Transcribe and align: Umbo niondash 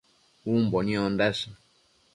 Umbo 0.53 0.77
niondash 0.85 1.41